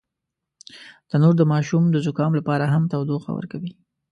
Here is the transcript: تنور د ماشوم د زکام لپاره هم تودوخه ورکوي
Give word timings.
تنور 1.09 1.33
د 1.37 1.43
ماشوم 1.51 1.83
د 1.89 1.95
زکام 2.07 2.31
لپاره 2.39 2.65
هم 2.73 2.83
تودوخه 2.91 3.31
ورکوي 3.35 3.71